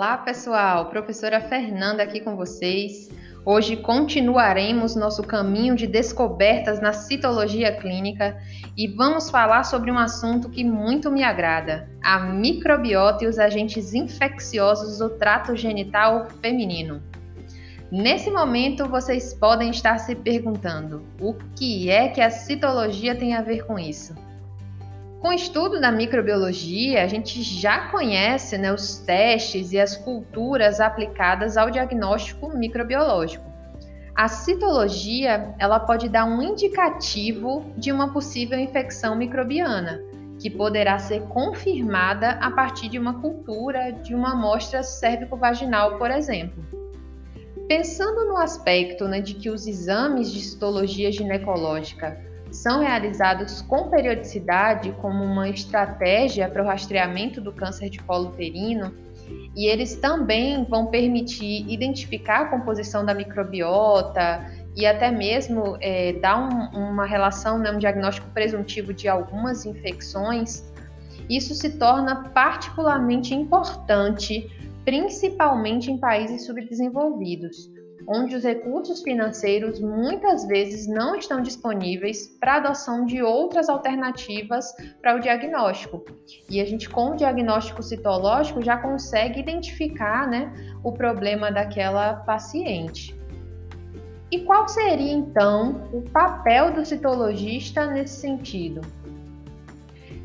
[0.00, 0.86] Olá, pessoal!
[0.86, 3.10] Professora Fernanda aqui com vocês.
[3.44, 8.34] Hoje continuaremos nosso caminho de descobertas na citologia clínica
[8.74, 13.92] e vamos falar sobre um assunto que muito me agrada: a microbiota e os agentes
[13.92, 17.02] infecciosos do trato genital feminino.
[17.92, 23.42] Nesse momento, vocês podem estar se perguntando: o que é que a citologia tem a
[23.42, 24.14] ver com isso?
[25.20, 30.80] Com o estudo da microbiologia, a gente já conhece né, os testes e as culturas
[30.80, 33.44] aplicadas ao diagnóstico microbiológico.
[34.14, 40.00] A citologia ela pode dar um indicativo de uma possível infecção microbiana,
[40.38, 46.64] que poderá ser confirmada a partir de uma cultura de uma amostra cérvico-vaginal, por exemplo.
[47.68, 54.92] Pensando no aspecto né, de que os exames de citologia ginecológica são realizados com periodicidade
[55.00, 58.92] como uma estratégia para o rastreamento do câncer de colo uterino
[59.54, 64.44] e eles também vão permitir identificar a composição da microbiota
[64.76, 70.64] e até mesmo é, dar um, uma relação, né, um diagnóstico presuntivo de algumas infecções,
[71.28, 74.50] isso se torna particularmente importante,
[74.84, 77.70] principalmente em países subdesenvolvidos
[78.06, 85.16] onde os recursos financeiros muitas vezes não estão disponíveis para adoção de outras alternativas para
[85.16, 86.04] o diagnóstico.
[86.48, 93.18] E a gente, com o diagnóstico citológico, já consegue identificar né, o problema daquela paciente.
[94.30, 98.80] E qual seria então o papel do citologista nesse sentido?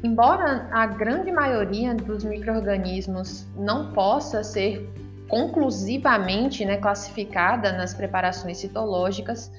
[0.04, 4.88] Embora a grande maioria dos micro-organismos não possa ser
[5.28, 9.52] conclusivamente né, classificada nas preparações citológicas,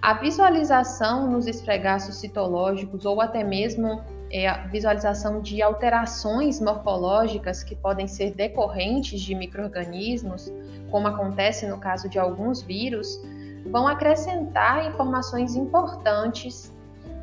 [0.00, 7.76] a visualização nos esfregaços citológicos ou até mesmo é, a visualização de alterações morfológicas que
[7.76, 10.50] podem ser decorrentes de microorganismos,
[10.90, 13.20] como acontece no caso de alguns vírus,
[13.66, 16.72] vão acrescentar informações importantes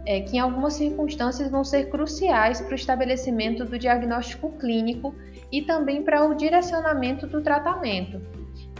[0.05, 5.13] é, que em algumas circunstâncias vão ser cruciais para o estabelecimento do diagnóstico clínico
[5.51, 8.21] e também para o direcionamento do tratamento.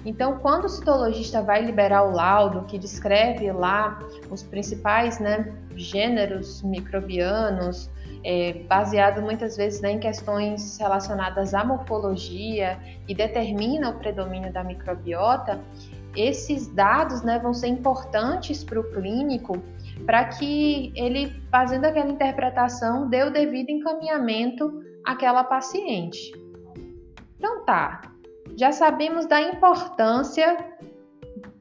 [0.06, 4.00] Então, quando o citologista vai liberar o laudo que descreve lá
[4.30, 7.90] os principais né, gêneros microbianos,
[8.24, 12.78] é, baseado muitas vezes né, em questões relacionadas à morfologia
[13.08, 15.60] e determina o predomínio da microbiota,
[16.16, 19.62] esses dados né, vão ser importantes para o clínico
[20.06, 26.32] para que ele, fazendo aquela interpretação, dê o devido encaminhamento àquela paciente.
[27.40, 28.02] Então tá,
[28.58, 30.58] já sabemos da importância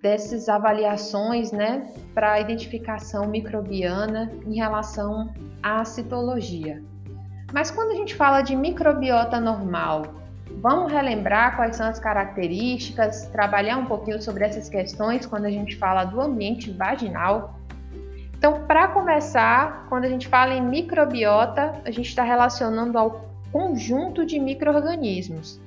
[0.02, 6.82] dessas avaliações, né, para a identificação microbiana em relação à citologia.
[7.52, 10.02] Mas quando a gente fala de microbiota normal,
[10.60, 15.76] vamos relembrar quais são as características, trabalhar um pouquinho sobre essas questões quando a gente
[15.76, 17.58] fala do ambiente vaginal.
[18.36, 24.24] Então, para começar, quando a gente fala em microbiota, a gente está relacionando ao conjunto
[24.24, 25.60] de micro-organismos.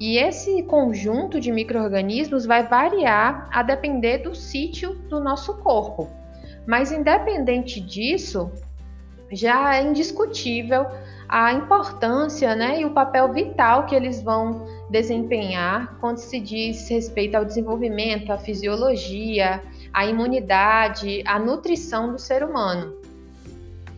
[0.00, 6.08] E esse conjunto de micro-organismos vai variar a depender do sítio do nosso corpo.
[6.66, 8.50] Mas, independente disso,
[9.30, 10.86] já é indiscutível
[11.28, 17.36] a importância né, e o papel vital que eles vão desempenhar quando se diz respeito
[17.36, 19.62] ao desenvolvimento, à fisiologia,
[19.94, 22.94] à imunidade, à nutrição do ser humano.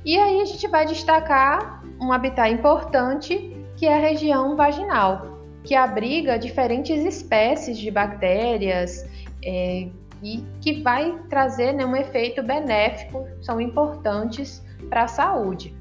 [0.04, 5.34] E aí a gente vai destacar um habitat importante que é a região vaginal
[5.64, 9.08] que abriga diferentes espécies de bactérias
[9.42, 9.88] é,
[10.22, 15.74] e que vai trazer né, um efeito benéfico, são importantes para a saúde.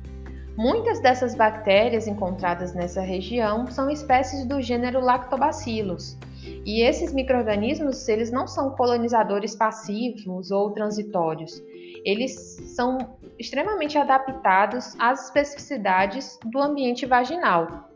[0.56, 6.18] Muitas dessas bactérias encontradas nessa região são espécies do gênero Lactobacillus.
[6.66, 11.62] E esses microrganismos, eles não são colonizadores passivos ou transitórios.
[12.06, 12.34] Eles
[12.76, 12.98] são
[13.40, 17.90] extremamente adaptados às especificidades do ambiente vaginal.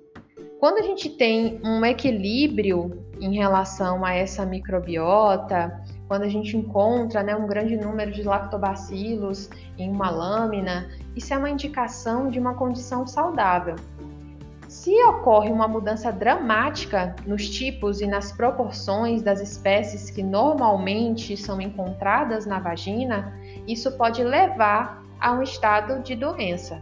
[0.60, 7.22] Quando a gente tem um equilíbrio em relação a essa microbiota, quando a gente encontra
[7.22, 12.56] né, um grande número de lactobacilos em uma lâmina, isso é uma indicação de uma
[12.56, 13.76] condição saudável.
[14.68, 21.62] Se ocorre uma mudança dramática nos tipos e nas proporções das espécies que normalmente são
[21.62, 23.34] encontradas na vagina,
[23.66, 26.82] isso pode levar a um estado de doença.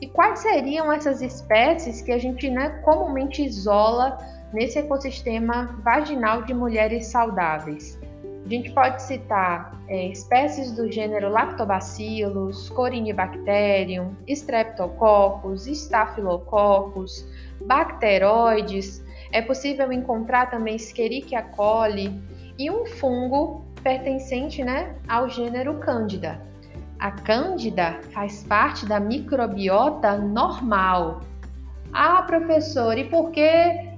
[0.00, 4.18] E quais seriam essas espécies que a gente né, comumente isola
[4.52, 8.00] nesse ecossistema vaginal de mulheres saudáveis?
[8.44, 17.24] A gente pode citar é, espécies do gênero Lactobacillus, Corynebacterium, Streptococcus, Staphylococcus,
[17.64, 22.20] bacteroides, É possível encontrar também Escherichia coli
[22.58, 26.51] e um fungo pertencente né, ao gênero Cândida.
[27.02, 31.22] A Cândida faz parte da microbiota normal.
[31.92, 33.42] Ah, professor, e por que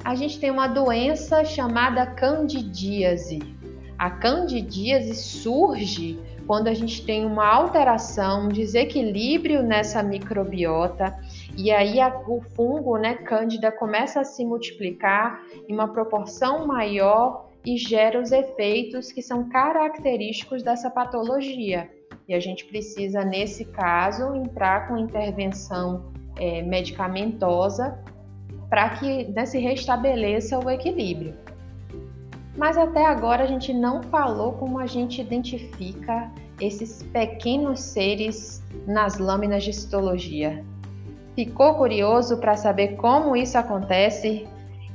[0.02, 3.40] a gente tem uma doença chamada candidíase?
[3.98, 11.14] A candidíase surge quando a gente tem uma alteração, um desequilíbrio nessa microbiota,
[11.58, 17.50] e aí a, o fungo, né, cândida, começa a se multiplicar em uma proporção maior
[17.66, 21.90] e gera os efeitos que são característicos dessa patologia.
[22.28, 27.98] E a gente precisa, nesse caso, entrar com intervenção é, medicamentosa
[28.68, 31.34] para que né, se restabeleça o equilíbrio.
[32.56, 36.30] Mas até agora a gente não falou como a gente identifica
[36.60, 40.64] esses pequenos seres nas lâminas de citologia.
[41.34, 44.46] Ficou curioso para saber como isso acontece?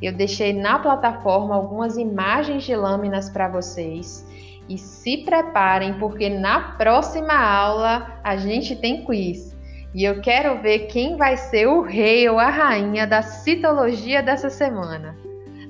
[0.01, 4.25] Eu deixei na plataforma algumas imagens de lâminas para vocês.
[4.69, 9.57] E se preparem, porque na próxima aula a gente tem quiz.
[9.95, 14.49] E eu quero ver quem vai ser o rei ou a rainha da citologia dessa
[14.49, 15.17] semana.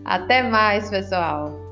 [0.04, 1.69] Até mais, pessoal!